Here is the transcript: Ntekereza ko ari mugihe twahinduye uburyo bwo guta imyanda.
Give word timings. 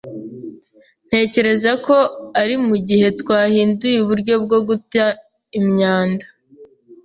Ntekereza 1.07 1.71
ko 1.85 1.95
ari 2.41 2.55
mugihe 2.67 3.07
twahinduye 3.19 3.97
uburyo 4.03 4.33
bwo 4.43 4.59
guta 4.67 5.05
imyanda. 5.59 6.25